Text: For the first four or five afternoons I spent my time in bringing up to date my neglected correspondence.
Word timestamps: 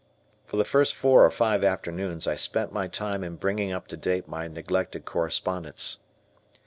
For 0.47 0.57
the 0.57 0.65
first 0.65 0.95
four 0.95 1.23
or 1.23 1.29
five 1.29 1.63
afternoons 1.63 2.25
I 2.25 2.33
spent 2.33 2.73
my 2.73 2.87
time 2.87 3.23
in 3.23 3.35
bringing 3.35 3.71
up 3.71 3.85
to 3.89 3.97
date 3.97 4.27
my 4.27 4.47
neglected 4.47 5.05
correspondence. 5.05 5.99